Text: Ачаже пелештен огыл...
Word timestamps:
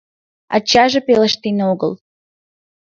Ачаже 0.55 0.99
пелештен 1.07 1.57
огыл... 1.71 1.91